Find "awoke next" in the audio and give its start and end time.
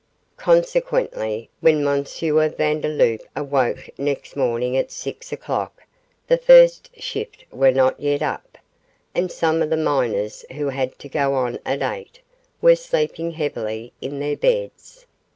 3.35-4.35